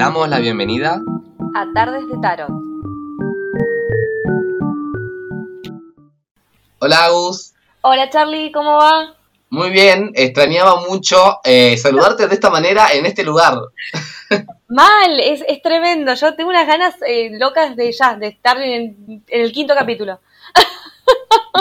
[0.00, 1.02] damos la bienvenida
[1.54, 2.48] a Tardes de Tarot.
[6.78, 7.52] Hola Agus.
[7.82, 9.14] Hola Charlie, ¿cómo va?
[9.50, 13.58] Muy bien, extrañaba mucho eh, saludarte de esta manera en este lugar.
[14.68, 16.14] Mal, es, tremendo.
[16.14, 20.18] Yo tengo unas ganas eh, locas de ya, de estar en, el quinto capítulo.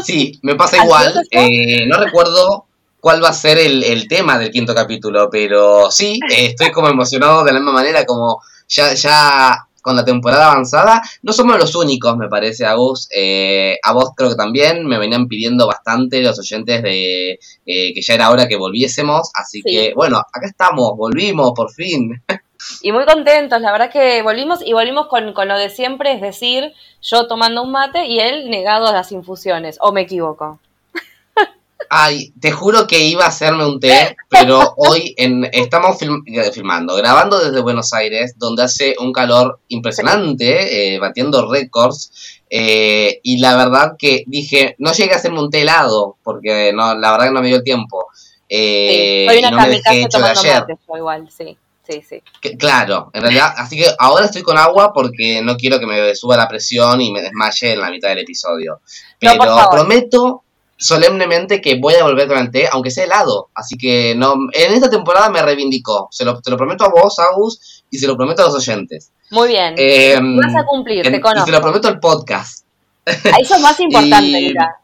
[0.02, 1.14] Sí, me pasa igual.
[1.32, 2.69] Eh, no recuerdo
[3.00, 7.54] cuál va a ser el, tema del quinto capítulo, pero sí, estoy como emocionado de
[7.54, 11.02] la misma manera, como ya, ya con la temporada avanzada.
[11.22, 13.08] No somos los únicos, me parece, Agus.
[13.16, 18.02] Eh, a vos creo que también me venían pidiendo bastante los oyentes de eh, que
[18.02, 19.30] ya era hora que volviésemos.
[19.34, 22.22] Así que, bueno, acá estamos, volvimos por fin.
[22.82, 26.20] Y muy contentos, la verdad que volvimos y volvimos con, con lo de siempre, es
[26.20, 30.60] decir, yo tomando un mate y él negado a las infusiones, o me equivoco.
[31.90, 35.98] Ay, te juro que iba a hacerme un té, pero hoy en, estamos
[36.54, 42.42] filmando, grabando desde Buenos Aires, donde hace un calor impresionante, eh, batiendo récords.
[42.48, 46.96] Eh, y la verdad que dije, no llegué a hacerme un té helado, porque no,
[46.96, 48.08] la verdad que no me dio tiempo.
[48.48, 50.64] Eh, sí, no me dejé hecho de ayer.
[50.96, 51.58] igual, sí.
[51.90, 52.22] Sí, sí.
[52.56, 56.38] claro, en realidad, así que ahora estoy con agua porque no quiero que me suba
[56.38, 58.82] la presión y me desmaye en la mitad del episodio.
[59.18, 59.40] Pero
[59.72, 60.44] prometo
[60.80, 63.50] solemnemente que voy a volver con el té, aunque sea helado.
[63.54, 66.08] Así que no, en esta temporada me reivindicó.
[66.10, 69.12] Se lo, te lo prometo a vos, Agus, y se lo prometo a los oyentes.
[69.30, 69.76] Muy bien.
[69.78, 71.48] Em, Vas a cumplir, te conozco.
[71.48, 72.66] Y se lo prometo al podcast.
[73.06, 74.78] Eso es más importante, mira.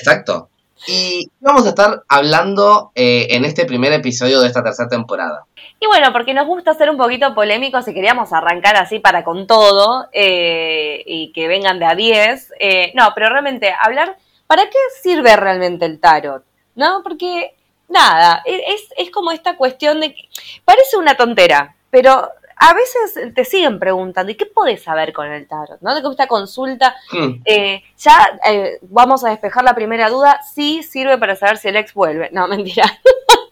[0.00, 0.48] Exacto.
[0.86, 5.44] Y vamos a estar hablando eh, en este primer episodio de esta tercera temporada.
[5.80, 9.46] Y bueno, porque nos gusta ser un poquito polémicos y queríamos arrancar así para con
[9.46, 12.52] todo eh, y que vengan de a 10.
[12.58, 16.44] Eh, no, pero realmente hablar ¿para qué sirve realmente el tarot?
[16.74, 17.02] ¿No?
[17.02, 17.54] Porque,
[17.88, 20.28] nada, e-, es, es como esta cuestión de que
[20.64, 25.46] parece una tontera, pero a veces te siguen preguntando, ¿y qué podés saber con el
[25.46, 25.80] tarot?
[25.80, 25.94] ¿No?
[25.94, 27.42] De esta consulta, hmm.
[27.44, 31.76] eh, ya eh, vamos a despejar la primera duda, sí sirve para saber si el
[31.76, 32.30] ex vuelve.
[32.32, 32.84] No, mentira.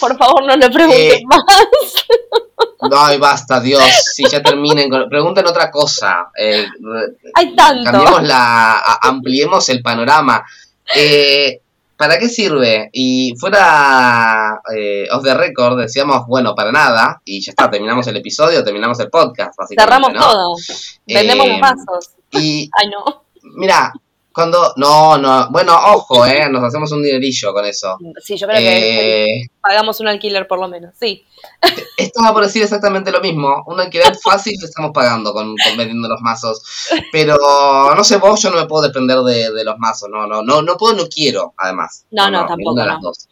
[0.00, 1.42] Por favor, no le pregunten eh, más.
[2.90, 3.82] No, y basta, Dios.
[4.14, 6.30] Si ya terminen, pregunten otra cosa.
[6.38, 6.66] Eh,
[7.34, 7.90] Hay tanto.
[7.90, 10.44] Cambiemos la, ampliemos el panorama.
[10.94, 11.60] Eh,
[11.96, 12.90] ¿Para qué sirve?
[12.92, 18.18] Y fuera eh, off the record decíamos, bueno, para nada, y ya está, terminamos el
[18.18, 20.56] episodio, terminamos el podcast, Cerramos todo,
[21.06, 22.10] vendemos los pasos.
[22.32, 23.24] Y, Ay, no.
[23.54, 23.92] Mira,
[24.36, 27.96] cuando, no, no, bueno, ojo, eh, nos hacemos un dinerillo con eso.
[28.22, 31.24] Sí, yo creo que eh, pagamos un alquiler por lo menos, sí.
[31.96, 36.06] Esto va por decir exactamente lo mismo, un alquiler fácil que estamos pagando con, vendiendo
[36.06, 36.60] los mazos,
[37.10, 40.60] pero no sé vos, yo no me puedo depender de, los mazos, no, no, no,
[40.60, 42.04] no puedo, no quiero, además.
[42.10, 42.78] No, no, tampoco.
[42.78, 43.28] De las dos.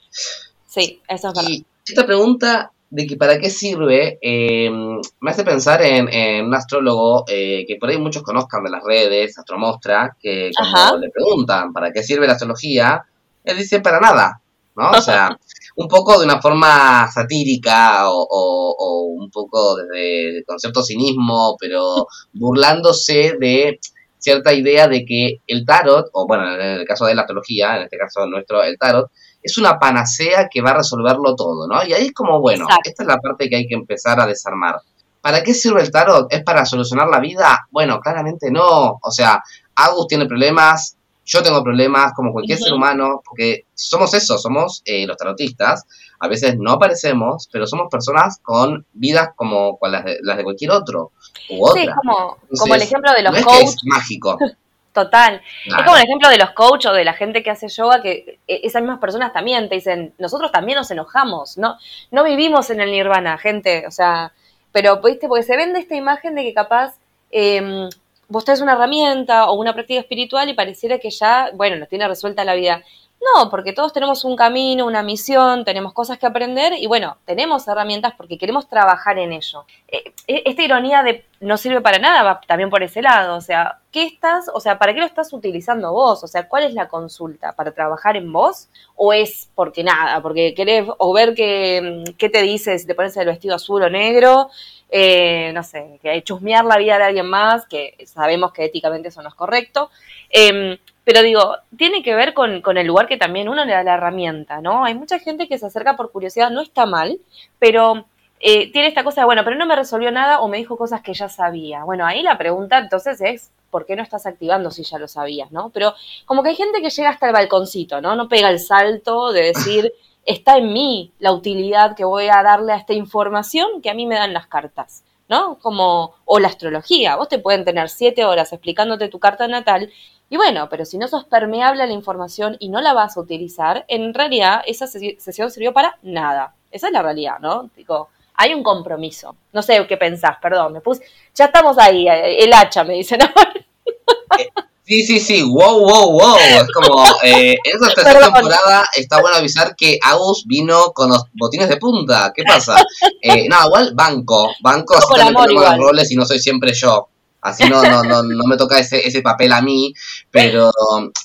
[0.66, 1.50] Sí, eso es verdad.
[1.50, 7.24] Y esta pregunta de que para qué sirve, eh, me hace pensar en, un astrólogo
[7.26, 11.90] eh, que por ahí muchos conozcan de las redes, Astromostra, que cuando le preguntan para
[11.92, 13.04] qué sirve la astrología,
[13.42, 14.40] él dice para nada,
[14.76, 14.92] ¿no?
[14.92, 15.36] O sea,
[15.76, 23.36] un poco de una forma satírica o, un poco desde con cierto cinismo, pero burlándose
[23.40, 23.80] de
[24.18, 27.82] cierta idea de que el tarot, o bueno, en el caso de la astrología, en
[27.82, 29.10] este caso nuestro, el tarot,
[29.44, 31.84] es una panacea que va a resolverlo todo, ¿no?
[31.84, 34.80] Y ahí es como, bueno, esta es la parte que hay que empezar a desarmar.
[35.20, 36.32] ¿Para qué sirve el tarot?
[36.32, 37.68] ¿Es para solucionar la vida?
[37.70, 38.98] Bueno, claramente no.
[39.02, 39.42] O sea,
[39.74, 40.96] Agus tiene problemas,
[41.26, 45.84] yo tengo problemas, como cualquier ser humano, porque somos eso, somos eh, los tarotistas.
[46.20, 50.70] A veces no aparecemos, pero somos personas con vidas como las de, las de cualquier
[50.70, 51.12] otro.
[51.50, 51.82] U otra.
[51.82, 54.38] Sí, como, como el ejemplo de los no Es, mágico.
[54.94, 55.42] Total.
[55.66, 58.38] Es como el ejemplo de los coaches o de la gente que hace yoga, que
[58.46, 61.76] e, esas mismas personas también te dicen, nosotros también nos enojamos, no,
[62.12, 64.32] no vivimos en el nirvana, gente, o sea,
[64.70, 66.94] pero viste, porque se vende esta imagen de que capaz
[67.32, 67.88] eh,
[68.28, 72.06] vos tenés una herramienta o una práctica espiritual y pareciera que ya, bueno, nos tiene
[72.06, 72.84] resuelta la vida.
[73.24, 77.66] No, porque todos tenemos un camino, una misión, tenemos cosas que aprender y bueno, tenemos
[77.66, 79.64] herramientas porque queremos trabajar en ello.
[79.88, 83.40] Eh, eh, esta ironía de no sirve para nada va también por ese lado, o
[83.40, 86.22] sea, ¿qué estás, o sea, para qué lo estás utilizando vos?
[86.22, 87.52] O sea, ¿cuál es la consulta?
[87.52, 88.68] ¿Para trabajar en vos?
[88.94, 93.16] ¿O es porque nada, porque querés o ver qué, qué te dices si te pones
[93.16, 94.50] el vestido azul o negro?
[94.90, 99.22] Eh, no sé, que chusmear la vida de alguien más, que sabemos que éticamente eso
[99.22, 99.90] no es correcto.
[100.30, 103.82] Em, pero digo, tiene que ver con, con, el lugar que también uno le da
[103.82, 104.84] la herramienta, ¿no?
[104.84, 107.18] Hay mucha gente que se acerca por curiosidad, no está mal,
[107.58, 108.06] pero
[108.40, 111.00] eh, tiene esta cosa de, bueno, pero no me resolvió nada o me dijo cosas
[111.00, 111.84] que ya sabía.
[111.84, 115.50] Bueno, ahí la pregunta entonces es, ¿por qué no estás activando si ya lo sabías,
[115.50, 115.70] ¿no?
[115.70, 115.94] Pero
[116.26, 118.16] como que hay gente que llega hasta el balconcito, ¿no?
[118.16, 119.92] No pega el salto de decir,
[120.26, 124.06] está en mí la utilidad que voy a darle a esta información que a mí
[124.06, 125.04] me dan las cartas.
[125.26, 125.58] ¿no?
[125.60, 129.90] Como, o la astrología, vos te pueden tener siete horas explicándote tu carta natal
[130.30, 133.20] y bueno, pero si no sos permeable a la información y no la vas a
[133.20, 136.54] utilizar, en realidad esa sesión sirvió para nada.
[136.70, 137.70] Esa es la realidad, ¿no?
[137.76, 139.36] Digo, hay un compromiso.
[139.52, 141.04] No sé qué pensás, perdón, me puse,
[141.34, 143.54] ya estamos ahí, el hacha, me dicen ahora.
[144.86, 146.36] Sí, sí, sí, wow, wow, wow.
[146.36, 151.24] Es como, eh, en esta tercera temporada está bueno avisar que Agus vino con los
[151.32, 152.32] botines de punta.
[152.34, 152.84] ¿Qué pasa?
[153.22, 157.08] Eh, no, igual banco, banco, así también los roles y no soy siempre yo.
[157.44, 159.92] Así no, no, no, no me toca ese, ese papel a mí,
[160.30, 160.72] pero,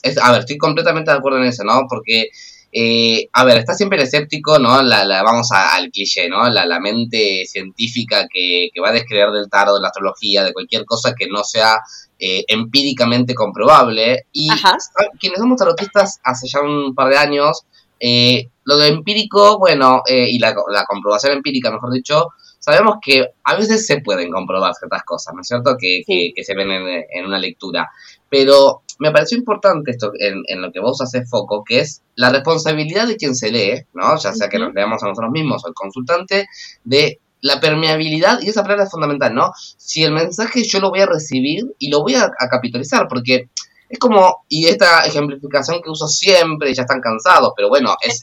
[0.04, 1.84] es, a ver, estoy completamente de acuerdo en eso, ¿no?
[1.90, 2.30] Porque
[2.72, 4.82] eh, a ver, está siempre el escéptico, ¿no?
[4.82, 6.50] La, la vamos al cliché, ¿no?
[6.50, 10.54] La, la mente científica que, que, va a descreer del tarot, de la astrología, de
[10.54, 11.80] cualquier cosa que no sea
[12.20, 14.26] eh, empíricamente comprobable.
[14.34, 14.50] Y
[15.20, 17.64] quienes somos tarotistas hace ya un par de años,
[18.00, 22.28] eh, lo de empírico, bueno, y la, la comprobación empírica, mejor dicho,
[22.60, 25.76] sabemos que a veces se pueden comprobar ciertas cosas, ¿no es cierto?
[25.80, 27.90] Que, que, se ven en, en, una lectura.
[28.30, 33.08] Pero me pareció importante esto en, lo que vos haces foco, que es la responsabilidad
[33.08, 34.18] de quien se lee, ¿no?
[34.18, 36.48] Ya sea que nos leamos a nosotros mismos o el consultante,
[36.84, 39.52] de la permeabilidad, y esa palabra es fundamental, ¿no?
[39.78, 43.50] Si el mensaje yo lo voy a recibir y lo voy a capitalizar, porque
[43.90, 48.22] es como, y esta ejemplificación que uso siempre, ya están cansados, pero bueno, es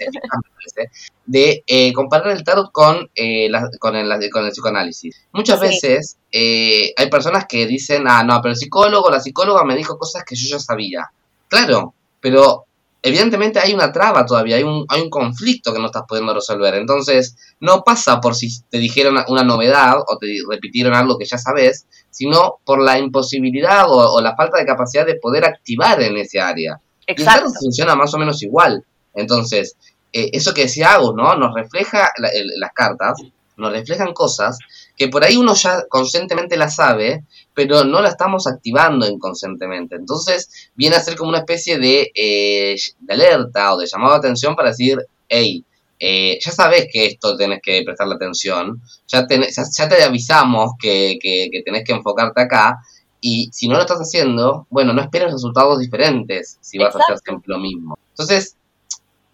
[1.26, 5.26] de eh, comparar el tarot con, eh, con, el, con el psicoanálisis.
[5.32, 9.76] Muchas veces eh, hay personas que dicen, ah, no, pero el psicólogo, la psicóloga me
[9.76, 11.10] dijo cosas que yo ya sabía.
[11.48, 12.66] Claro, pero
[13.02, 16.74] evidentemente hay una traba todavía, hay un, hay un conflicto que no estás pudiendo resolver.
[16.74, 21.38] Entonces, no pasa por si te dijeron una novedad o te repitieron algo que ya
[21.38, 21.86] sabes,
[22.16, 26.80] sino por la imposibilidad o, la falta de capacidad de poder activar en ese área.
[27.06, 27.50] Exacto.
[27.50, 28.82] Y funciona más o menos igual.
[29.12, 29.76] Entonces,
[30.14, 31.36] eh, eso que decía Agus, ¿no?
[31.36, 33.20] Nos refleja las cartas,
[33.58, 34.58] nos reflejan cosas
[34.96, 39.96] que por ahí uno ya conscientemente la sabe, pero no la estamos activando inconscientemente.
[39.96, 42.76] Entonces viene a ser como una especie de, eh,
[43.10, 44.96] alerta o de llamado de atención para decir,
[45.28, 45.62] hey,
[45.98, 51.62] eh, ya sabes que esto tenés que prestarle atención, ya, ya, te avisamos que, que,
[51.64, 52.78] tenés que enfocarte acá,
[53.20, 57.18] y si no lo estás haciendo, bueno, no esperes resultados diferentes si vas a hacer
[57.18, 57.98] siempre lo mismo.
[58.10, 58.56] Entonces,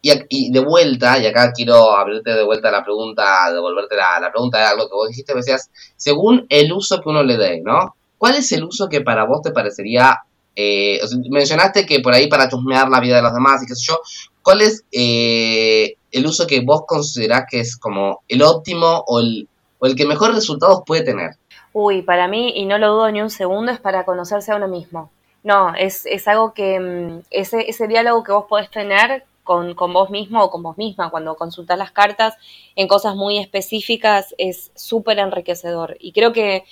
[0.02, 4.58] y, de vuelta, y acá quiero abrirte de vuelta la pregunta, devolverte la, la pregunta
[4.58, 7.94] de algo que vos dijiste, decías, según el uso que uno le dé, ¿no?
[8.18, 10.18] ¿Cuál es el uso que para vos te parecería,
[10.54, 11.00] eh,
[11.30, 14.00] mencionaste que por ahí para chusmear la vida de los demás y qué sé yo,
[14.42, 19.48] ¿cuál es eh, el uso que vos considerás que es como el óptimo o el,
[19.78, 21.32] o el que mejor resultados puede tener?
[21.72, 24.68] Uy, para mí, y no lo dudo ni un segundo, es para conocerse a uno
[24.68, 25.10] mismo.
[25.42, 29.92] No, es, es algo que, mm, ese, ese diálogo que vos podés tener con, con,
[29.92, 32.36] vos mismo o con vos misma cuando consultas las cartas
[32.76, 35.96] en cosas muy específicas es súper enriquecedor.
[35.98, 36.64] Y creo que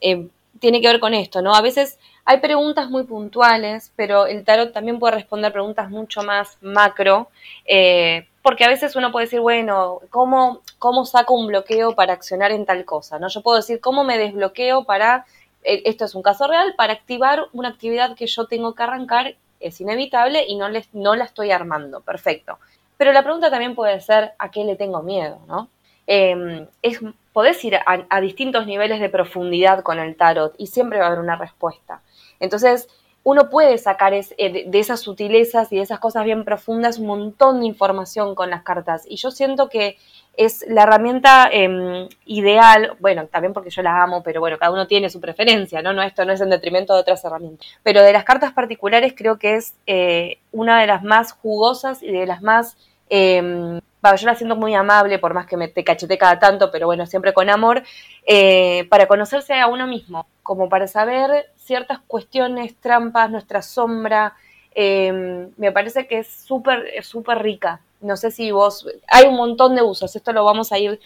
[0.00, 0.28] eh,
[0.58, 1.54] tiene que ver con esto, ¿no?
[1.54, 6.58] A veces hay preguntas muy puntuales, pero el tarot también puede responder preguntas mucho más
[6.60, 7.28] macro,
[7.64, 12.52] eh, porque a veces uno puede decir, bueno, ¿cómo, ¿cómo saco un bloqueo para accionar
[12.52, 13.18] en tal cosa?
[13.18, 13.26] ¿no?
[13.26, 15.26] Yo puedo decir, ¿cómo me desbloqueo para,
[15.64, 19.34] eh, esto es un caso real, para activar una actividad que yo tengo que arrancar
[19.58, 22.60] es inevitable y no, les, no la estoy armando, perfecto.
[22.96, 25.40] Pero la pregunta también puede ser, ¿a qué le tengo miedo?
[25.48, 25.68] ¿no?
[26.06, 27.00] Em, es,
[27.32, 31.18] podés ir a, distintos niveles de profundidad con el tarot y siempre va a haber
[31.18, 32.00] una respuesta.
[32.38, 32.88] Entonces,
[33.26, 37.58] uno puede sacar eh, de, esas sutilezas y de esas cosas bien profundas un montón
[37.58, 39.02] de información con las cartas.
[39.04, 39.96] Y yo siento que
[40.36, 44.86] es la herramienta em, ideal, bueno, también porque yo la amo, pero bueno, cada uno
[44.86, 45.92] tiene su preferencia, ¿no?
[45.92, 47.66] no Esto no es en detrimento de otras herramientas.
[47.82, 52.12] Pero de las cartas particulares creo que es eh, una de las más jugosas y
[52.12, 52.76] de las más...
[53.10, 53.80] Eh,
[54.14, 57.06] yo la siento muy amable, por más que me te cachete cada tanto, pero bueno,
[57.06, 57.82] siempre con amor,
[58.24, 64.34] eh, para conocerse a uno mismo, como para saber ciertas cuestiones, trampas, nuestra sombra.
[64.74, 69.74] Em, me parece que es súper, súper rica no sé si vos, hay un montón
[69.74, 71.00] de usos, esto lo vamos a ir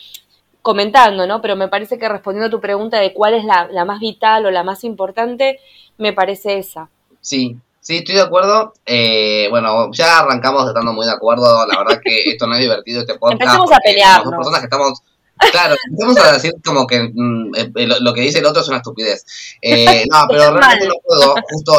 [0.62, 1.40] comentando, ¿no?
[1.40, 4.44] Pero me parece que respondiendo a tu pregunta de cuál es la, la más vital
[4.46, 5.60] o la más importante,
[5.98, 6.88] me parece esa.
[7.20, 8.74] Sí, sí, estoy de acuerdo.
[8.84, 11.66] Eh, bueno, ya arrancamos estando muy de acuerdo.
[11.66, 13.40] La verdad que esto no es divertido, este podcast.
[13.40, 14.22] Empezamos a pelear.
[14.22, 15.02] personas que estamos
[15.52, 18.78] Claro, empezamos a decir como que mm, eh, lo, que dice el otro es una
[18.78, 19.24] estupidez.
[19.62, 21.72] Eh, no, pero realmente no puedo, justo,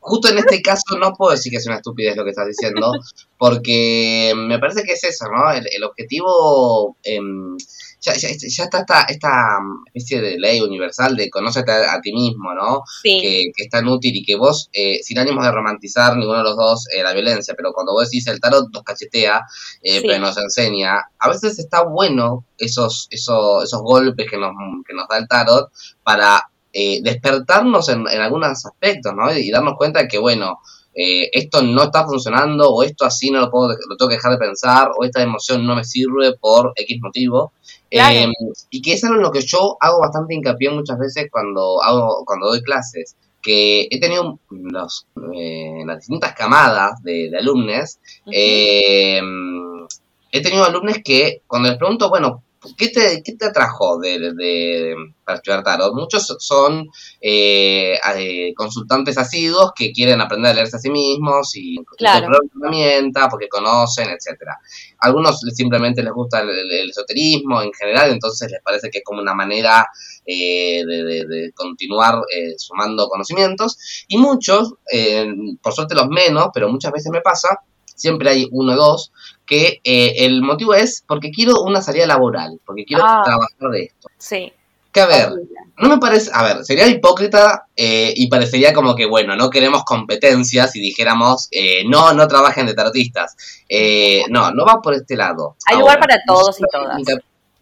[0.00, 2.92] justo en este caso no puedo decir que es una estupidez lo que estás diciendo,
[3.38, 5.50] porque me parece que es eso, ¿no?
[5.52, 7.56] El, objetivo em,
[8.00, 8.28] ya, ya,
[8.64, 12.82] está esta, esta mm, especie de ley universal de conócete a, ti mismo, ¿no?
[13.02, 13.18] Sí.
[13.20, 16.44] Que, que, es tan útil y que vos, eh, sin ánimos de romantizar ninguno de
[16.44, 19.42] los dos eh, la violencia, pero cuando vos decís el tarot nos cachetea,
[19.82, 24.52] eh, pero nos enseña, a veces está bueno esos, esos, esos golpes que nos,
[24.86, 25.70] que nos da el tarot
[26.02, 29.32] para eh, despertarnos en, en, algunos aspectos, ¿no?
[29.36, 30.60] Y darnos cuenta de que, bueno,
[31.00, 34.32] eh, esto no está funcionando, o esto así no lo puedo, lo tengo que dejar
[34.32, 37.52] de pensar, o esta emoción no me sirve por X motivo.
[37.90, 38.32] Em,
[38.70, 42.24] y que es algo en lo que yo hago bastante hincapié muchas veces cuando hago,
[42.24, 49.86] cuando doy clases, que he tenido los, eh, las distintas camadas de, de alumnos, em,
[50.32, 52.42] he tenido alumnos que cuando les pregunto, bueno,
[52.76, 55.94] ¿Qué te, qué te atrajo de, de, para estudiar tarot?
[55.94, 56.88] Muchos son
[57.20, 62.28] eh, eh, consultantes asiduos que quieren aprender a leerse a sí mismos y claro.
[62.54, 64.58] herramienta porque conocen, etcétera.
[64.98, 69.34] Algunos simplemente les gusta el, esoterismo en general, entonces les parece que es como una
[69.34, 69.86] manera
[70.26, 74.04] eh, de, de, continuar eh, sumando conocimientos.
[74.08, 75.26] Y muchos, eh,
[75.62, 77.60] por suerte los menos, pero muchas veces me pasa,
[77.98, 79.12] siempre hay uno o dos,
[79.44, 83.22] que eh, el motivo es porque quiero una salida laboral, porque quiero Ah.
[83.24, 84.08] trabajar de esto.
[84.16, 84.52] Sí.
[84.90, 85.28] Que a ver,
[85.76, 89.84] no me parece, a ver, sería hipócrita eh, y parecería como que, bueno, no queremos
[89.84, 93.36] competencias si dijéramos, eh, no, no trabajen de tarotistas.
[93.68, 95.56] Eh, no, no va por este lado.
[95.66, 97.02] Hay Ahora, lugar para todos y todas.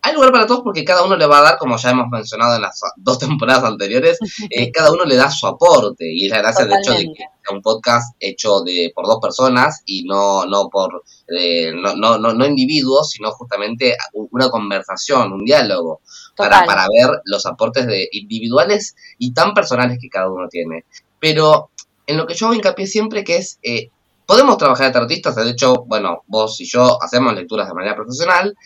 [0.07, 2.55] Hay lugar para todos porque cada uno le va a dar, como ya hemos mencionado
[2.55, 4.21] en las dos temporadas anteriores,
[4.51, 7.25] eh, cada uno le da su aporte y es la gracia del hecho de que
[7.43, 12.19] sea un podcast hecho de por dos personas y no no por eh, no, no,
[12.19, 16.03] no, no individuos, sino justamente una conversación, un diálogo
[16.37, 16.67] para, Total.
[16.67, 20.85] para ver los aportes de individuales y tan personales que cada uno tiene.
[21.19, 21.71] Pero
[22.07, 23.91] en lo que yo hago hincapié siempre que es, eh,
[24.27, 28.57] podemos trabajar de tarotistas, de hecho, bueno, vos y yo hacemos lecturas de manera profesional,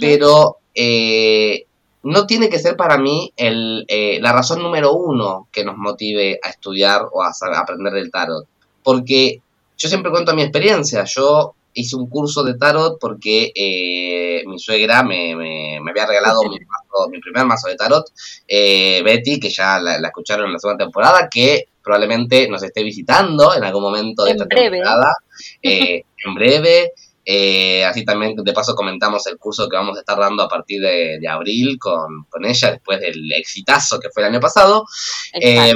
[0.00, 1.64] pero eh,
[2.04, 6.38] no tiene que ser para mí el, eh, la razón número uno que nos motive
[6.42, 8.46] a estudiar o a, saber- a aprender del tarot.
[8.82, 9.42] Porque
[9.76, 11.04] yo siempre cuento mi experiencia.
[11.04, 16.40] Yo hice un curso de tarot porque eh, mi suegra me, me- me había regalado
[16.48, 16.58] mi,
[16.88, 18.04] mazo- mi primer mazo de tarot,
[18.46, 22.82] eh, Betty, que ya la, la escucharon en la segunda temporada, que probablemente nos esté
[22.82, 24.78] visitando en algún momento de En esta breve.
[24.78, 25.12] temporada.
[25.62, 26.92] eh, en breve.
[27.30, 30.80] Eh, así también de paso comentamos el curso que vamos a estar dando a partir
[30.80, 34.86] de, de abril con, con ella después del exitazo que fue el año pasado.
[35.34, 35.74] Eh,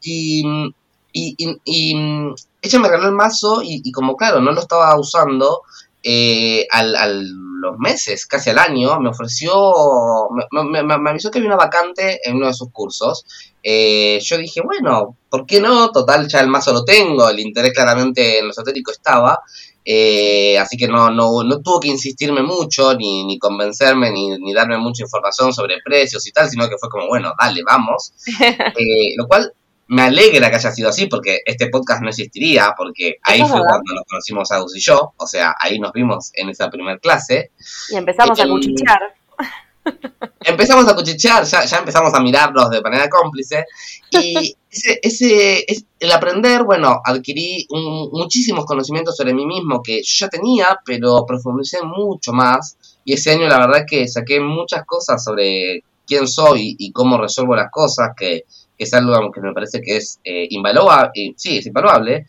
[0.00, 0.42] y,
[1.12, 1.94] y, y- y,
[2.62, 5.62] ella me regaló el mazo y, y como claro, no lo estaba usando,
[6.02, 7.32] eh, al, al-
[7.64, 9.52] los meses, casi al año, me ofreció,
[10.50, 13.24] me, me- avisó que había una vacante en uno de sus cursos.
[13.62, 15.90] Eh, yo dije, bueno, ¿por qué no?
[15.90, 19.40] Total, ya el mazo lo tengo, el interés claramente en lo esotérico estaba.
[19.86, 24.54] Eh, así que no, no, no tuvo que insistirme mucho, ni, ni convencerme, ni, ni
[24.54, 28.12] darme mucha información sobre precios y tal, sino que fue como, bueno, dale, vamos.
[28.76, 29.52] Eh, lo cual
[29.88, 33.64] me alegra que haya sido así, porque este podcast no existiría, porque ahí fue verdad.
[33.68, 37.50] cuando nos conocimos Agus y yo, o sea, ahí nos vimos en esa primer clase.
[37.90, 39.00] Y empezamos a cuchichear.
[40.40, 43.64] Empezamos a cuchichear, ya, ya empezamos a mirarnos de manera cómplice,
[44.10, 49.96] y ese, ese, es- el aprender, bueno, adquirí un- muchísimos conocimientos sobre mí mismo que
[50.02, 54.84] yo ya tenía, pero profundicé mucho más, y ese año la verdad que saqué muchas
[54.86, 58.44] cosas sobre quién soy y cómo resuelvo las cosas, que
[58.78, 62.26] es algo que me parece que es eh, invaluable, sí, es invaluable,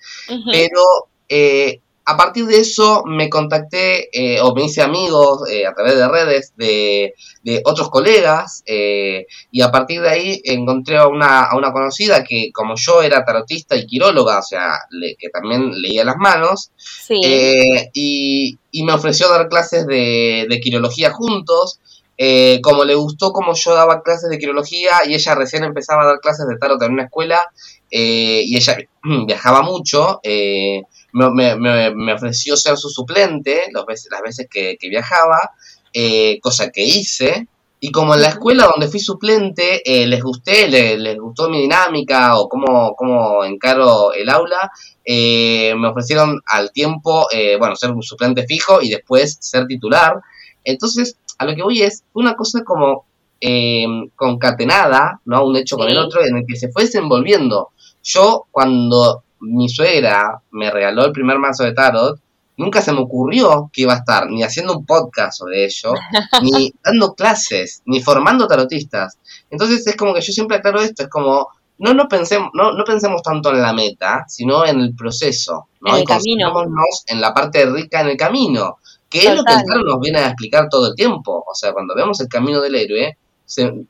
[0.51, 0.81] pero
[1.29, 5.95] eh, a partir de eso me contacté eh, o me hice amigos eh, a través
[5.95, 11.45] de redes de, de otros colegas eh, y a partir de ahí encontré a una,
[11.45, 15.71] a una conocida que como yo era tarotista y quiróloga, o sea, le- que también
[15.81, 17.19] leía las manos, Sí.
[17.93, 21.79] y, y me ofreció dar clases de, de quirología juntos.
[22.17, 26.05] Eh, como le gustó como yo daba clases de quirología y ella recién empezaba a
[26.07, 27.41] dar clases de tarot en una escuela
[27.91, 28.77] eh, y ella
[29.27, 30.81] viajaba mucho, eh,
[31.13, 35.51] me, me- me- ofreció ser su suplente los veces, las veces que, que viajaba,
[35.93, 37.47] eh, cosa que hice.
[37.81, 41.61] Y como en la escuela donde fui suplente eh, les gusté, le- les, gustó mi
[41.61, 44.71] dinámica o cómo, cómo encaro el aula,
[45.05, 50.19] me ofrecieron al tiempo, eh, bueno, ser un suplente fijo y después ser titular.
[50.63, 53.05] Entonces, a lo que voy es una cosa como
[53.41, 55.45] eh, concatenada, ¿no?
[55.45, 57.69] Un hecho con el otro en el que se fue desenvolviendo.
[58.03, 62.19] Yo, cuando mi suegra me regaló el primer mazo de tarot,
[62.57, 65.93] nunca se me ocurrió que iba a estar ni haciendo un podcast sobre ello,
[66.41, 69.17] ni dando clases, ni formando tarotistas.
[69.49, 71.49] Entonces es como que yo siempre aclaro esto, es como,
[71.79, 75.89] no, no, pensemos, no, no pensemos tanto en la meta, sino en el proceso, ¿no?
[75.89, 78.77] En el Y concentrémonos en la parte rica en el camino,
[79.19, 81.43] que es lo que el nos viene a explicar todo el tiempo.
[81.47, 83.17] O sea, cuando vemos el camino del héroe,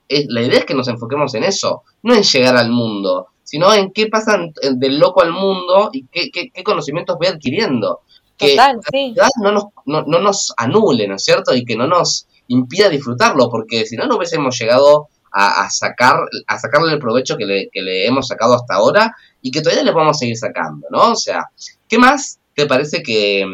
[0.08, 3.92] la idea es que nos enfoquemos en eso, no en llegar al mundo, sino en
[3.92, 4.38] qué pasa
[4.72, 8.02] del loco al mundo y qué, qué, conocimientos voy adquiriendo.
[8.36, 9.14] Que Total, sí.
[9.42, 11.54] no, nos, no, no nos anule, ¿no es cierto?
[11.54, 16.16] Y que no nos impida disfrutarlo, porque si no, no hubiésemos llegado a, sacar,
[16.46, 19.84] a sacarle el provecho que le, que le hemos sacado hasta ahora y que todavía
[19.84, 21.12] le vamos a seguir sacando, ¿no?
[21.12, 21.44] O sea,
[21.88, 23.44] ¿qué más te parece que,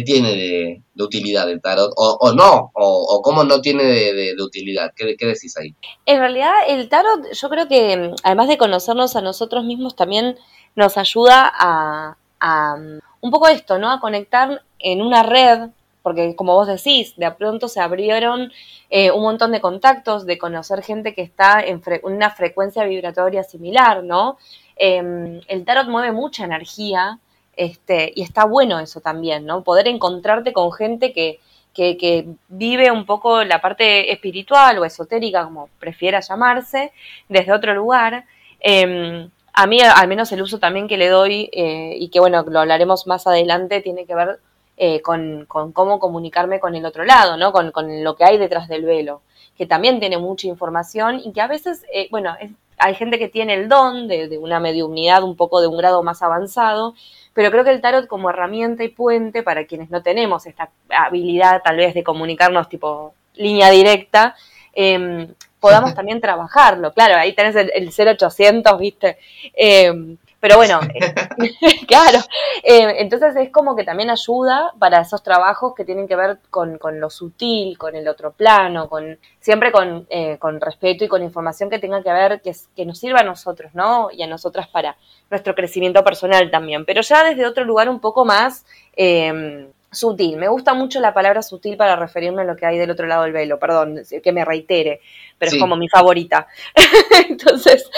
[0.00, 1.92] tiene de, utilidad el tarot?
[1.96, 4.92] O, no, o, cómo no tiene de, utilidad.
[4.94, 5.74] ¿Qué, ¿Qué, decís ahí?
[6.06, 10.36] En realidad, el tarot, yo creo que además de conocernos a nosotros mismos, también
[10.76, 12.76] nos ayuda a, a
[13.20, 13.90] un poco esto, ¿no?
[13.90, 15.70] A conectar en una red
[16.02, 18.52] porque como vos decís, de pronto se abrieron
[18.88, 24.02] eh, un montón de contactos, de conocer gente que está en una frecuencia vibratoria similar,
[24.02, 24.38] ¿no?
[24.76, 27.18] Em, el tarot mueve mucha energía
[27.60, 29.62] este, y está bueno eso también, ¿no?
[29.62, 31.40] Poder encontrarte con gente que,
[31.74, 36.90] que, vive un poco la parte espiritual o esotérica, como prefiera llamarse,
[37.28, 38.24] desde otro lugar.
[38.60, 42.42] Em, a mí, al menos el uso también que le doy, eh, y que bueno,
[42.48, 44.40] lo hablaremos más adelante, tiene que ver
[44.78, 47.52] eh, con, cómo comunicarme con el otro lado, ¿no?
[47.52, 49.20] Con, lo que hay detrás del velo,
[49.58, 52.34] que también tiene mucha información y que a veces, eh, bueno,
[52.80, 56.22] hay gente que tiene el don de, una mediunidad un poco de un grado más
[56.22, 56.94] avanzado,
[57.34, 61.62] pero creo que el tarot como herramienta y puente para quienes no tenemos esta habilidad
[61.62, 64.34] tal vez de comunicarnos tipo línea directa,
[64.72, 66.92] em, podamos también trabajarlo.
[66.92, 69.18] Claro, ahí tenés el, el 0800, ¿viste?
[69.54, 71.14] Eh, pero bueno, eh,
[71.86, 72.18] claro,
[72.62, 76.78] eh, entonces es como que también ayuda para esos trabajos que tienen que ver con,
[76.78, 81.22] con lo sutil, con el otro plano, con siempre con, eh, con respeto y con
[81.22, 84.08] información que tenga que ver, que, que nos sirva a nosotros, ¿no?
[84.10, 84.96] Y a nosotras para
[85.30, 88.64] nuestro crecimiento personal también, pero ya desde otro lugar un poco más...
[88.96, 90.36] Eh, sutil.
[90.36, 93.24] Me gusta mucho la palabra sutil para referirme a lo que hay del otro lado
[93.24, 95.00] del velo, perdón, que me reitere,
[95.38, 96.46] pero es como mi favorita.
[97.28, 97.88] Entonces...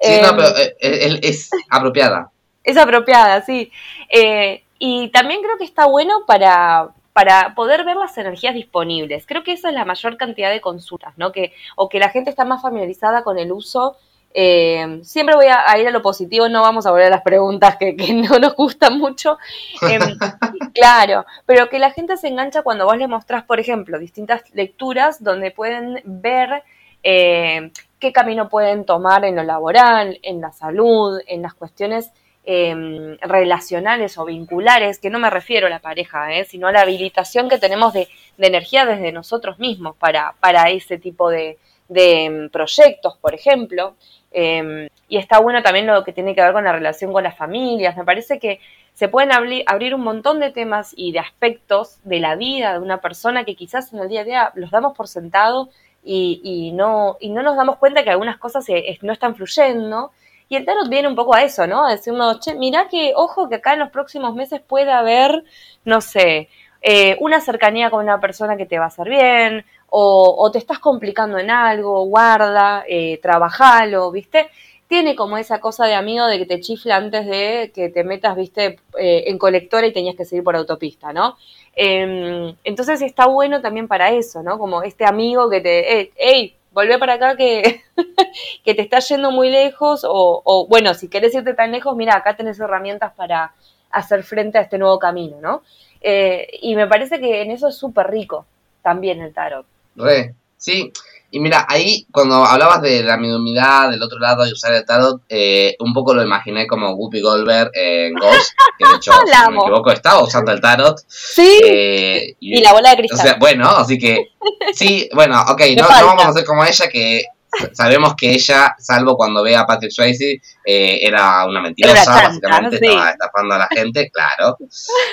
[0.00, 2.30] Sí, no, em, pero eh, eh, es apropiada.
[2.64, 3.70] Es apropiada, sí.
[4.08, 9.26] Eh, y también creo que está bueno para, para poder ver las energías disponibles.
[9.26, 11.32] Creo que esa es la mayor cantidad de consultas, ¿no?
[11.32, 13.96] Que, o que la gente está más familiarizada con el uso
[14.34, 17.76] eh, siempre voy a, ir a lo positivo, no vamos a volver a las preguntas
[17.76, 17.94] que,
[18.28, 19.38] no nos gustan mucho.
[19.82, 20.00] Em,
[20.74, 25.22] claro, pero que la gente se engancha cuando vos le mostrás, por ejemplo, distintas lecturas
[25.22, 26.62] donde pueden ver
[27.02, 32.10] eh, qué camino pueden tomar en lo laboral, en la salud, en las cuestiones
[32.44, 36.80] em, relacionales o vinculares, que no me refiero a la pareja, eh, sino a la
[36.80, 42.24] habilitación que tenemos de, de energía desde nosotros mismos para, para ese tipo de, de
[42.24, 43.94] em, proyectos, por ejemplo.
[44.32, 47.36] Em, y está bueno también lo que tiene que ver con la relación con las
[47.36, 47.96] familias.
[47.96, 48.60] Me parece que
[48.94, 53.00] se pueden abrir un montón de temas y de aspectos de la vida de una
[53.00, 55.70] persona que quizás en el día a día los damos por sentado
[56.04, 58.66] y, no, y no nos damos cuenta que algunas cosas
[59.02, 60.12] no están fluyendo.
[60.48, 61.86] Y el tarot viene un poco a eso, ¿no?
[61.86, 65.44] A decirnos, che, mirá que, ojo, que acá en los próximos meses puede haber,
[65.84, 66.50] no sé,
[66.82, 70.78] eh, una cercanía con una persona que te va a hacer bien, o, te estás
[70.78, 74.48] complicando en algo, guarda, eh, trabajalo, ¿viste?
[74.88, 78.34] Tiene como esa cosa de amigo de que te chifla antes de que te metas,
[78.34, 81.36] viste, eh, en colectora y tenías que seguir por autopista, ¿no?
[81.74, 84.58] Em, entonces está bueno también para eso, ¿no?
[84.58, 87.82] Como este amigo que te, hey, hey volvé para acá que,
[88.64, 92.16] que te está yendo muy lejos, o, o, bueno, si querés irte tan lejos, mira,
[92.16, 93.52] acá tenés herramientas para
[93.90, 95.62] hacer frente a este nuevo camino, ¿no?
[96.00, 98.46] Eh, y me parece que en eso es súper rico
[98.82, 99.66] también el tarot.
[99.96, 100.92] Re, sí.
[101.34, 105.22] Y mira, ahí cuando hablabas de la mediumidad del otro lado y usar el tarot,
[105.30, 109.50] eh, un poco lo imaginé como Whoopi Goldberg en Ghost, que de hecho, si no
[109.50, 110.98] me equivoco, estaba usando el tarot.
[111.08, 111.60] Sí.
[111.64, 113.36] Eh, y, la bola de cristal.
[113.40, 114.32] bueno, así que,
[114.74, 117.24] sí, bueno, ok, no, no, vamos a hacer como ella, que
[117.72, 123.10] sabemos que ella, salvo cuando ve a Patrick Swayze, eh, era una mentirosa, básicamente estaba
[123.10, 124.56] estafando a la gente, claro.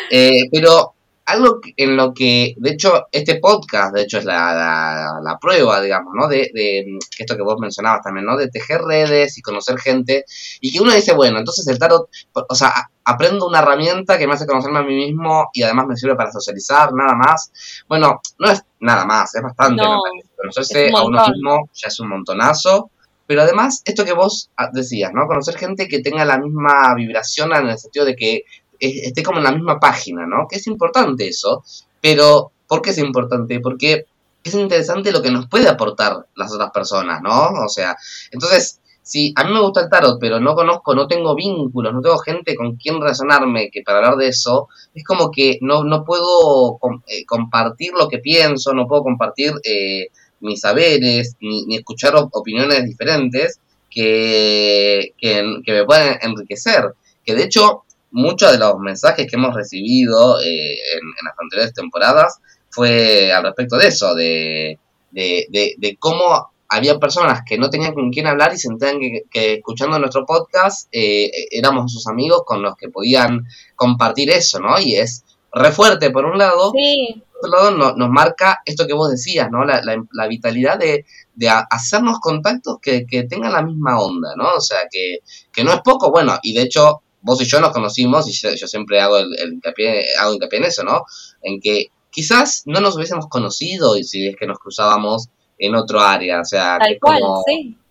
[0.09, 0.95] Eh, pero
[1.29, 6.13] algo en lo que, de hecho, este podcast, de hecho, es la, la, prueba, digamos,
[6.15, 6.27] ¿no?
[6.27, 8.35] De, de, esto que vos mencionabas también, ¿no?
[8.35, 10.25] De tejer redes y conocer gente.
[10.59, 14.33] Y que uno dice, bueno, entonces el tarot, o sea, aprendo una herramienta que me
[14.33, 17.51] hace conocerme a mí mismo y además me sirve para socializar, nada más.
[17.87, 19.99] Bueno, no es nada más, es bastante, no,
[20.35, 22.91] Conocerse a uno mismo ya es un montonazo.
[23.29, 25.27] Pero además, esto que vos decías, ¿no?
[25.27, 28.43] Conocer gente que tenga la misma vibración en el sentido de que
[28.79, 30.47] esté como en la misma página, ¿no?
[30.47, 31.63] Que es importante eso,
[32.01, 33.59] pero ¿por qué es importante?
[33.59, 34.05] Porque
[34.43, 37.49] es interesante lo que nos puede aportar las otras personas, ¿no?
[37.65, 37.95] O sea,
[38.31, 42.01] entonces, si a mí me gusta el tarot, pero no conozco, no tengo vínculos, no
[42.01, 46.05] tengo gente con quien razonarme que para hablar de eso, es como que no, no
[46.05, 50.09] puedo eh, compartir lo que pienso, no puedo compartir eh,
[50.41, 56.93] mis saberes, ni, escuchar opiniones diferentes que, que, me pueden enriquecer.
[57.25, 62.39] Que de hecho, muchos de los mensajes que hemos recibido eh, en, las anteriores temporadas
[62.69, 64.79] fue al respecto de eso, de,
[65.11, 69.53] de, de, cómo había personas que no tenían con quién hablar y sentían que, que
[69.55, 73.45] escuchando nuestro podcast eh, éramos sus amigos con los que podían
[73.75, 74.79] compartir eso, ¿no?
[74.79, 77.23] Y es re fuerte por un lado, sí.
[77.41, 79.65] por otro lado nos marca esto que vos decías, ¿no?
[79.65, 84.53] La, la, vitalidad de, de, hacernos contactos que, que, tengan la misma onda, ¿no?
[84.55, 85.19] O sea, que,
[85.51, 88.67] que no es poco, bueno, y de hecho vos y yo nos conocimos y yo,
[88.67, 91.03] siempre hago el, el hincapié, hago hincapié en eso, ¿no?
[91.41, 95.27] En que quizás no nos hubiésemos conocido y si es que nos cruzábamos
[95.57, 96.77] en otro área, o sea,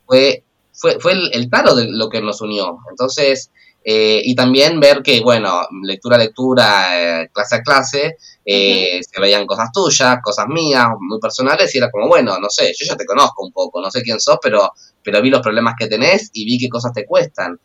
[0.07, 2.79] fue, fue, fue el, el, taro de lo que nos unió.
[2.91, 3.51] Entonces,
[3.85, 9.21] eh, y también ver que, bueno, lectura a lectura, eh, clase a clase, eh, se
[9.21, 12.97] veían cosas tuyas, cosas mías, muy personales, y era como, bueno, no sé, yo ya
[12.97, 16.31] te conozco un poco, no sé quién sos, pero, pero vi los problemas que tenés
[16.33, 17.59] y vi qué cosas te cuestan.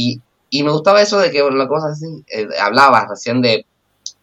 [0.00, 2.06] Y, y me gustaba eso de que, que vos así,
[2.60, 3.66] hablabas recién de,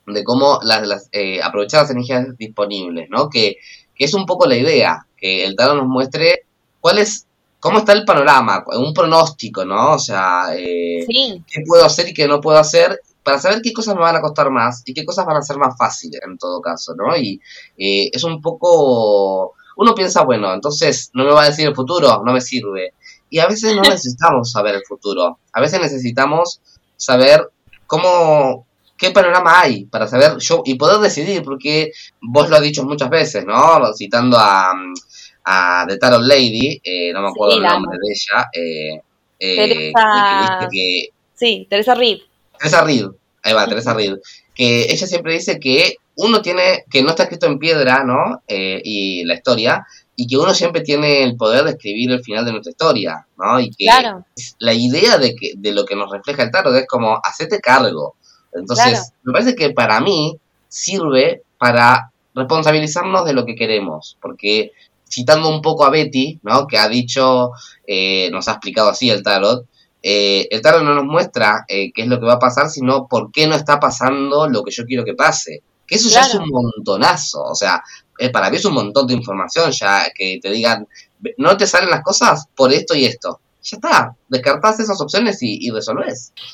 [0.08, 1.10] de cómo las, las
[1.44, 3.30] aprovechar las energías disponibles, ¿no?
[3.30, 3.58] Que,
[3.94, 6.46] que es un poco la idea, que el tarot nos muestre
[6.80, 7.28] cuál es,
[7.60, 9.94] cómo está el panorama, un pronóstico, ¿no?
[9.94, 13.96] O sea, eh, qué puedo hacer y qué no puedo hacer, para saber qué cosas
[13.96, 16.62] me van a costar más y qué cosas van a ser más fáciles en todo
[16.62, 17.18] caso, ¿no?
[17.18, 17.42] Y
[17.78, 22.22] eh, es un poco, uno piensa, bueno, entonces no me va a decir el futuro,
[22.24, 22.94] no me sirve.
[23.30, 26.62] Y a veces no necesitamos saber el futuro, a veces necesitamos
[26.98, 27.50] saber
[27.88, 28.66] cómo,
[28.98, 33.10] qué panorama hay para saber yo y poder decidir, porque vos lo has dicho muchas
[33.10, 33.94] veces, ¿no?
[33.94, 34.74] Citando a,
[35.46, 38.50] a The Tarot Lady, eh, no me acuerdo el nombre de ella.
[38.52, 39.02] Eh,
[39.40, 40.68] eh, Teresa...
[40.72, 42.20] Que, sí, Teresa Reed.
[42.58, 43.08] Teresa Reed,
[43.44, 44.16] ahí va, Teresa Reed.
[44.54, 48.42] Que ella siempre dice que uno tiene, que no está escrito en piedra, ¿no?
[48.48, 52.52] y la historia, y que uno siempre tiene el poder de escribir el final de
[52.52, 53.60] nuestra historia, ¿no?
[53.60, 53.86] Y que
[54.60, 58.16] la idea de, que, de lo que nos refleja el tarot es como, hacete cargo,
[58.56, 64.72] entonces, me parece que para mí sirve para responsabilizarnos de lo que queremos, porque
[65.10, 66.66] citando un poco a Betty, ¿no?
[66.68, 67.52] que ha dicho,
[67.86, 69.66] eh, nos ha explicado así el tarot,
[70.02, 73.08] eh, el tarot no nos muestra eh, qué es lo que va a pasar, sino
[73.08, 75.62] por qué no está pasando lo que yo quiero que pase.
[75.88, 77.84] Que eso ya es un montonazo, o sea,
[78.32, 80.88] para mí es un montón de información ya que te digan,
[81.38, 85.58] no te salen las cosas por esto y esto ya está, descartás esas opciones y,
[85.60, 85.72] y.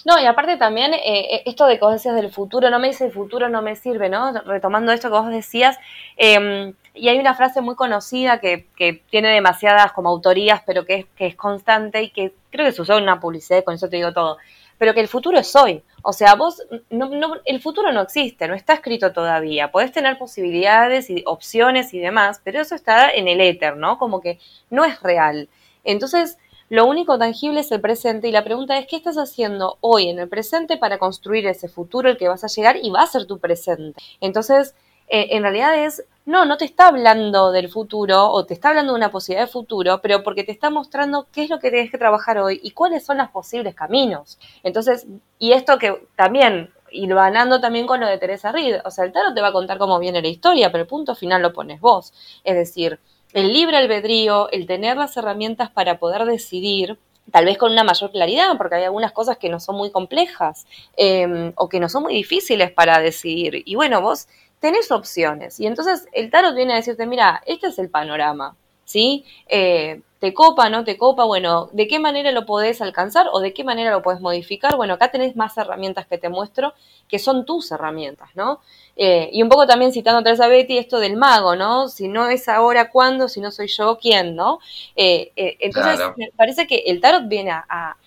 [0.06, 2.88] No, y aparte también, eh, eh, esto de que vos decías del futuro, no me
[2.88, 4.32] dice el futuro, no me sirve, ¿no?
[4.46, 5.78] Retomando esto que vos decías,
[6.16, 10.96] em, y hay una frase muy conocida que, que, tiene demasiadas como autorías, pero que
[10.96, 13.90] es, que es constante y que creo que se usó en una publicidad, con eso
[13.90, 14.38] te digo todo,
[14.82, 15.84] pero que el futuro es hoy.
[16.02, 19.72] O sea, vos, no, no, el futuro no existe, no está escrito todavía.
[19.72, 24.00] Podés tener posibilidades y opciones y demás, pero eso está en el éter, ¿no?
[24.00, 24.40] Como que
[24.72, 25.50] no es real.
[25.84, 26.40] Entonces,
[26.70, 30.18] lo único tangible es el presente y la pregunta es, ¿qué estás haciendo hoy en
[30.18, 33.28] el presente para construir ese futuro el que vas a llegar y va a ser
[33.28, 34.02] tu presente?
[34.20, 34.74] Entonces,
[35.14, 38.94] eh, en realidad es, no, no te está hablando del futuro o te está hablando
[38.94, 41.92] de una posibilidad de futuro, pero porque te está mostrando qué es lo que tienes
[41.92, 44.40] que trabajar hoy y cuáles son los posibles caminos.
[44.64, 45.06] Entonces,
[45.38, 48.80] y esto que también y lo ganando también con lo de Teresa Reed.
[48.86, 51.16] O sea, el tarot te va a contar cómo viene la historia, pero el punto
[51.16, 52.14] final lo pones vos.
[52.44, 53.00] Es decir,
[53.34, 57.00] el libre albedrío, el tener las herramientas para poder decidir,
[57.32, 60.66] tal vez con una mayor claridad, porque hay algunas cosas que no son muy complejas
[60.98, 63.64] em, o que no son muy difíciles para decidir.
[63.66, 64.28] Y bueno, vos
[64.62, 65.60] tenés opciones.
[65.60, 69.26] Y entonces el tarot viene a decirte, mira, este es el panorama, ¿sí?
[69.50, 71.24] Eh, ¿Te copa, no te copa?
[71.24, 74.76] Bueno, ¿de qué manera lo podés alcanzar o de qué manera lo podés modificar?
[74.76, 76.76] Bueno, acá tenés más herramientas que te muestro,
[77.10, 78.60] que son tus herramientas, ¿no?
[78.96, 81.90] Eh, y un poco también citando otra vez a Betty esto del mago, ¿no?
[81.90, 83.30] Si no es ahora, ¿cuándo?
[83.30, 84.36] Si no soy yo, ¿quién?
[84.36, 84.60] ¿No?
[84.96, 87.98] Eh, eh, entonces, me parece que el tarot viene a,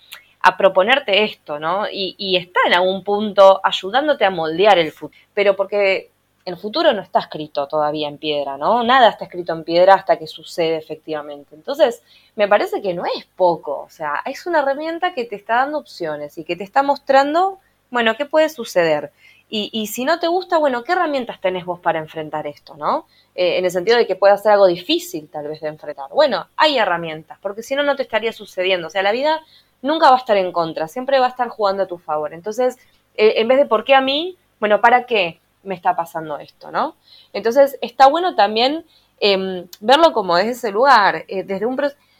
[0.57, 1.89] proponerte esto, ¿no?
[1.91, 6.11] Y, y, está en algún punto ayudándote a moldear el futuro, pero porque
[6.45, 8.83] el futuro no está escrito todavía en piedra, ¿no?
[8.83, 11.55] Nada está escrito en piedra hasta que sucede efectivamente.
[11.55, 12.03] Entonces,
[12.35, 15.79] me parece que no es poco, o sea, es una herramienta que te está dando
[15.79, 19.11] opciones y que te está mostrando, bueno, qué puede suceder.
[19.47, 23.05] Y, si no te gusta, bueno, ¿qué herramientas tenés vos para enfrentar esto, no?
[23.35, 26.09] Eh, en el sentido de que pueda ser algo difícil tal vez de enfrentar.
[26.09, 28.87] Bueno, hay herramientas, porque si no, no te estaría sucediendo.
[28.87, 29.39] O sea, la vida
[29.81, 32.33] nunca va a estar en contra, siempre va a estar jugando a tu favor.
[32.33, 32.77] Entonces,
[33.15, 35.39] eh, en vez de por qué a mí, bueno, ¿para qué?
[35.65, 36.95] Me está pasando esto, ¿no?
[37.33, 38.85] Entonces, está bueno también
[39.19, 41.75] em, verlo como desde ese lugar, eh, desde un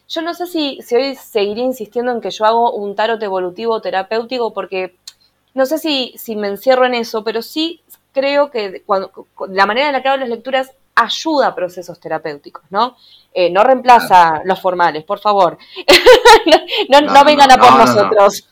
[0.07, 3.81] yo no sé si, si hoy seguiré insistiendo en que yo hago un tarot evolutivo
[3.81, 4.95] terapéutico porque
[5.55, 7.81] no sé si, si me encierro en eso, pero sí
[8.13, 9.11] creo que cuando,
[9.49, 12.95] la manera en la que hago las lecturas ayuda a procesos terapéuticos, ¿no?
[13.33, 15.57] Eh, no reemplaza los formales, por favor.
[16.89, 18.47] no, vengan a por nosotros.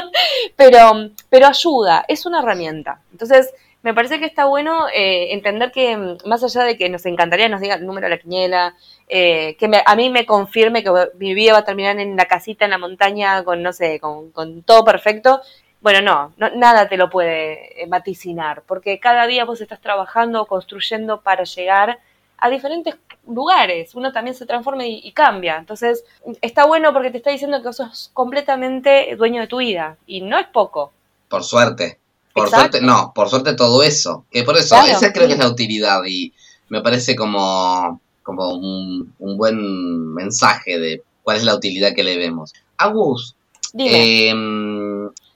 [0.56, 3.00] pero, pero ayuda, es una herramienta.
[3.12, 7.04] Entonces, me parece que está bueno eh, entender que mm, más allá de que nos
[7.06, 8.76] encantaría nos diga el número de la quiniela,
[9.08, 12.64] eh, que a mí me confirme que mi vida va a terminar en la casita
[12.64, 14.32] en la montaña con, no sé, con,
[14.64, 15.40] todo perfecto,
[15.80, 20.46] bueno, no, no, nada te lo puede eh, vaticinar, porque cada día vos estás trabajando,
[20.46, 21.98] construyendo para llegar
[22.38, 23.94] a diferentes lugares.
[23.94, 25.56] Uno también se transforma y, cambia.
[25.56, 26.04] Entonces,
[26.40, 30.38] está bueno porque te está diciendo que sos completamente dueño de tu vida, y no
[30.38, 30.92] es poco.
[31.28, 32.01] Por suerte.
[32.34, 34.24] Por suerte, no, por suerte todo eso.
[34.30, 36.32] Que por eso, esa creo que es la utilidad y
[36.68, 42.52] me parece como, como un, buen mensaje de cuál es la utilidad que le vemos.
[42.78, 43.36] Agus,
[43.78, 44.32] eh,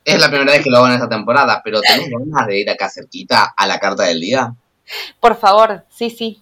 [0.04, 2.70] es la primera vez que lo hago en esta temporada, pero ¿tenés ganas de ir
[2.70, 4.54] acá cerquita a la carta del día?
[5.20, 6.40] Por favor, sí, sí.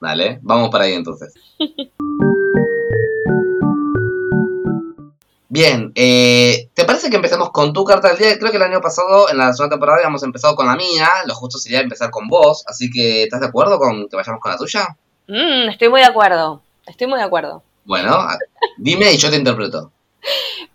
[0.00, 1.32] Dale, vamos para ahí entonces.
[5.52, 8.38] Bien, eh, ¿te parece que empecemos con tu carta del día?
[8.38, 11.06] Creo que el año pasado, en la segunda temporada, habíamos empezado con la mía.
[11.26, 12.64] Lo justo sería empezar con vos.
[12.66, 14.96] Así que, ¿estás de acuerdo con que vayamos con la tuya?
[15.28, 16.62] Mm, estoy muy de acuerdo.
[16.86, 17.62] Estoy muy de acuerdo.
[17.84, 18.28] Bueno,
[18.78, 19.92] dime y yo te interpreto.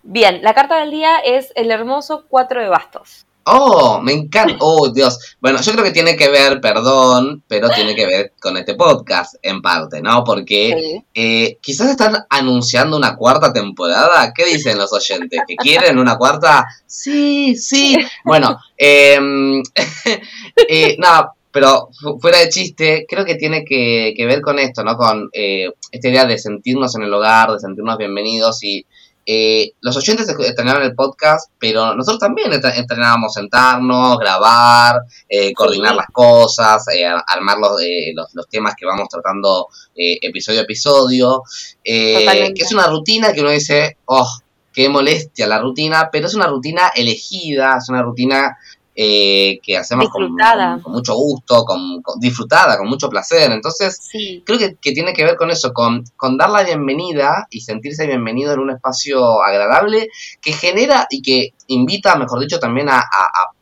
[0.04, 3.26] Bien, la carta del día es el hermoso cuatro de bastos.
[3.50, 4.56] Oh, me encanta.
[4.60, 5.36] Oh, Dios.
[5.40, 9.36] Bueno, yo creo que tiene que ver, perdón, pero tiene que ver con este podcast
[9.42, 10.22] en parte, ¿no?
[10.22, 14.32] Porque eh, quizás están anunciando una cuarta temporada.
[14.34, 15.40] ¿Qué dicen los oyentes?
[15.46, 16.66] ¿Que quieren una cuarta?
[16.86, 17.96] Sí, sí.
[18.24, 19.62] Bueno, em,
[20.68, 21.88] eh, nada, pero
[22.20, 24.96] fuera de chiste, creo que tiene que, ver con esto, ¿no?
[24.96, 28.84] Con eh, esta idea de sentirnos en el hogar, de sentirnos bienvenidos y
[29.30, 36.06] eh, los oyentes estrenaron el podcast, pero nosotros también entrenábamos sentarnos, grabar, eh, coordinar las
[36.06, 37.78] cosas, eh, armar los,
[38.32, 41.42] los, temas que vamos tratando episodio a episodio,
[41.84, 44.26] que es una rutina que uno dice, oh,
[44.72, 48.56] qué molestia la rutina, pero es una rutina elegida, es una rutina
[49.00, 50.34] eh, que hacemos con,
[50.88, 53.52] mucho gusto, con, disfrutada, con mucho placer.
[53.52, 54.10] Entonces,
[54.44, 58.54] creo que, tiene que ver con eso, con, con dar la bienvenida y sentirse bienvenido
[58.54, 60.08] en un espacio agradable
[60.42, 63.04] que genera y que invita, mejor dicho, también a,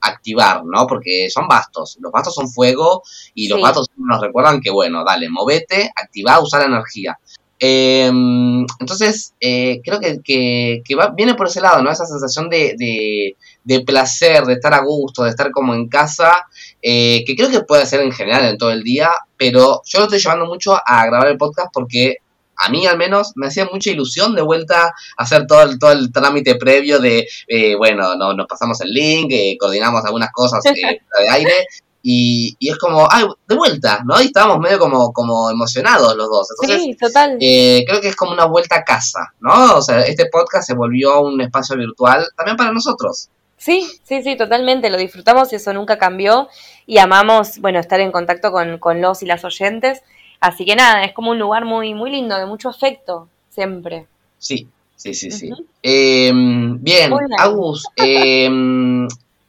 [0.01, 0.87] activar, ¿no?
[0.87, 3.03] Porque son bastos, los bastos son fuego
[3.35, 7.18] y los bastos nos recuerdan que, bueno, dale, movete, activa, usa la energía.
[7.59, 10.83] Em, entonces, eh, creo que, que,
[11.14, 11.90] viene por ese lado, ¿no?
[11.90, 13.37] Esa sensación de, de,
[13.85, 16.46] placer, de estar a gusto, de estar como en casa,
[16.83, 20.05] eh, que creo que puede ser en general en todo el día, pero yo lo
[20.05, 22.18] estoy llevando mucho a grabar el podcast porque
[22.59, 25.92] a mí al menos me hacía mucha ilusión de vuelta a hacer todo el, todo
[25.92, 31.29] el trámite previo de, eh, bueno, no, nos pasamos el link, coordinamos algunas cosas de
[31.29, 31.66] aire
[32.09, 34.22] y, es como, ay, de vuelta, ¿no?
[34.22, 36.48] Y estábamos medio como, como emocionados los dos.
[36.64, 37.37] sí, total.
[37.40, 39.74] Eh, creo que es como una vuelta a casa, ¿no?
[39.74, 43.31] O sea, este podcast se volvió un espacio virtual también para nosotros.
[43.57, 46.49] Sí, sí, sí, totalmente, lo disfrutamos y eso nunca cambió
[46.87, 50.03] y amamos, bueno, estar en contacto con, los y las oyentes.
[50.40, 54.07] Así que nada, es como un lugar muy, muy lindo, de mucho afecto, siempre.
[54.38, 55.51] Sí, sí, sí, sí.
[55.83, 58.49] Em, bien, Agus, eh,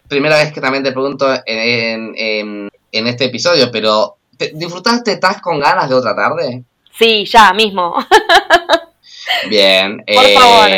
[0.07, 4.15] primera vez que también te pregunto en, en, este episodio, pero
[4.53, 5.11] ¿disfrutaste?
[5.11, 6.63] ¿Estás con ganas de otra tarde?
[6.97, 7.95] Sí, ya mismo.
[9.49, 10.03] Bien.
[10.07, 10.69] Por favor.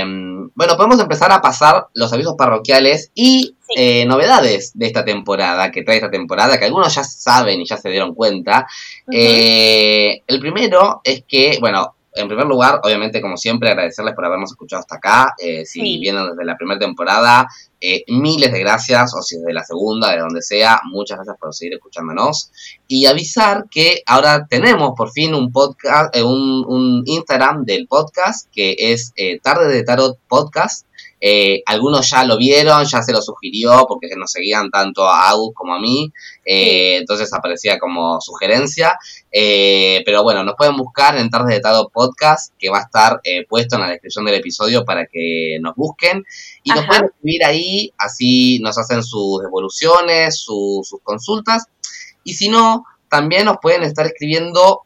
[0.59, 5.83] Bueno, podemos empezar a pasar los avisos parroquiales y eh, novedades de esta temporada, que
[5.83, 8.67] trae esta temporada, que algunos ya saben y ya se dieron cuenta.
[9.09, 14.51] Eh, el primero es que, bueno, en primer lugar, obviamente, como siempre, agradecerles por habernos
[14.51, 15.33] escuchado hasta acá.
[15.37, 17.47] Eh, si vienen desde la primera temporada,
[17.79, 21.55] eh, miles de gracias, o si desde la segunda, de donde sea, muchas gracias por
[21.55, 22.51] seguir escuchándonos.
[22.89, 28.49] Y avisar que ahora tenemos por fin un podcast, eh, un, un, Instagram del podcast,
[28.51, 30.85] que es Tarde de Tarot Podcast.
[31.21, 35.53] Eh, algunos ya lo vieron, ya se lo sugirió porque nos seguían tanto a Agus
[35.53, 36.11] como a mí,
[36.45, 38.97] eh, entonces aparecía como sugerencia.
[39.31, 43.21] Eh, pero bueno, nos pueden buscar en Tarde de Tado Podcast, que va a estar
[43.49, 46.23] puesto en la descripción del episodio para que nos busquen.
[46.63, 51.65] Y nos pueden escribir ahí, así nos hacen sus devoluciones, sus consultas.
[52.23, 54.81] Y si no, también nos pueden estar escribiendo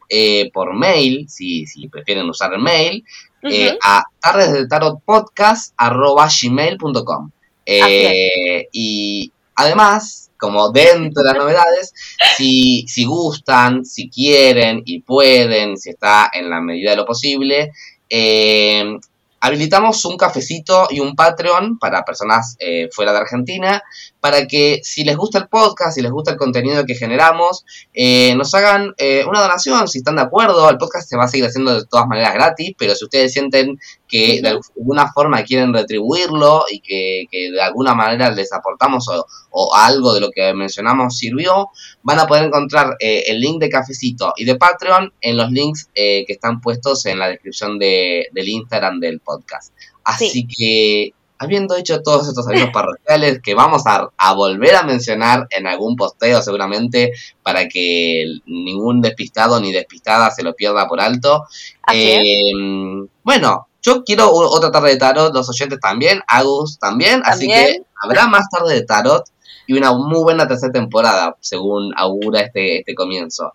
[0.52, 3.04] por mail, si, si prefieren usar el mail,
[3.50, 7.30] eh, a tardes de tarot podcast arroba gmail.com.
[7.66, 11.92] Eh, y además, como dentro de las novedades,
[12.36, 17.72] si, si gustan, si quieren y pueden, si está en la medida de lo posible,
[18.08, 18.96] eh,
[19.40, 23.82] habilitamos un cafecito y un Patreon para personas eh, fuera de Argentina,
[24.24, 28.34] para que si les gusta el podcast, si les gusta el contenido que generamos, eh,
[28.34, 30.70] nos hagan eh, una donación, si están de acuerdo.
[30.70, 33.78] El podcast se va a seguir haciendo de todas maneras gratis, pero si ustedes sienten
[34.08, 39.06] que de alguna forma quieren retribuirlo y que, de alguna manera les aportamos
[39.50, 41.68] o, algo de lo que mencionamos sirvió,
[42.02, 46.24] van a poder encontrar el link de Cafecito y de Patreon en los links que
[46.26, 49.74] están puestos en la descripción de, del Instagram del podcast.
[50.02, 51.12] Así que,
[51.44, 56.42] habiendo hecho todos estos avisos parroquiales que vamos a, volver a mencionar en algún posteo
[56.42, 61.44] seguramente para que ningún despistado ni despistada se lo pierda por alto.
[61.92, 67.82] Em, bueno, yo quiero otra tarde de tarot, los oyentes también, Agus también, así que
[68.02, 69.24] habrá más tarde de tarot
[69.66, 73.52] y una muy buena tercera temporada, según augura este, este comienzo.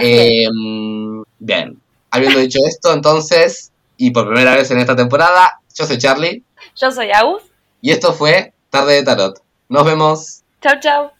[0.00, 5.98] Em, bien, habiendo dicho esto, entonces y por primera vez en esta temporada, yo soy
[5.98, 6.44] Charlie.
[6.80, 7.42] Yo soy Agus.
[7.80, 9.42] Y esto fue Tarde de Tarot.
[9.68, 10.42] Nos vemos.
[10.60, 11.17] Chao, chao.